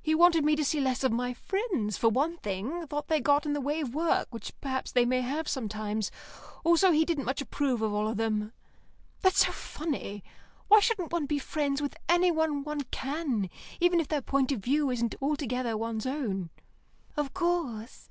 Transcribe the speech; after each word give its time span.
He 0.00 0.14
wanted 0.14 0.46
me 0.46 0.56
to 0.56 0.64
see 0.64 0.80
less 0.80 1.04
of 1.04 1.12
my 1.12 1.34
friends, 1.34 1.98
for 1.98 2.08
one 2.08 2.38
thing; 2.38 2.86
thought 2.86 3.08
they 3.08 3.20
got 3.20 3.44
in 3.44 3.52
the 3.52 3.60
way 3.60 3.82
of 3.82 3.94
work, 3.94 4.26
which 4.30 4.58
perhaps 4.62 4.90
they 4.90 5.04
may 5.04 5.20
have 5.20 5.46
sometimes; 5.46 6.10
also 6.64 6.90
he 6.90 7.04
didn't 7.04 7.26
much 7.26 7.42
approve 7.42 7.82
of 7.82 7.92
all 7.92 8.08
of 8.08 8.16
them. 8.16 8.54
That's 9.20 9.44
so 9.44 9.52
funny. 9.52 10.24
Why 10.68 10.80
shouldn't 10.80 11.12
one 11.12 11.26
be 11.26 11.38
friends 11.38 11.82
with 11.82 11.98
anyone 12.08 12.64
one 12.64 12.84
can, 12.84 13.50
even 13.78 14.00
if 14.00 14.08
their 14.08 14.22
point 14.22 14.52
of 14.52 14.60
view 14.60 14.88
isn't 14.88 15.16
altogether 15.20 15.76
one's 15.76 16.06
own?" 16.06 16.48
"Of 17.14 17.34
course." 17.34 18.08